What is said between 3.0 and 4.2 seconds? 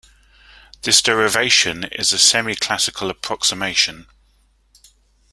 approximation.